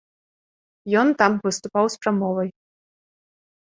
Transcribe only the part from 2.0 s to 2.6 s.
прамовай.